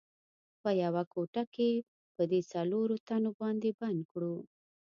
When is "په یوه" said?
0.61-1.03